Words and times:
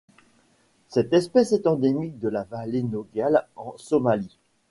Cette 0.87 1.13
espèce 1.13 1.51
est 1.51 1.67
endémique 1.67 2.17
de 2.19 2.27
la 2.27 2.41
vallée 2.43 2.81
Nogal 2.81 3.45
en 3.55 3.75
Somalie. 3.77 4.35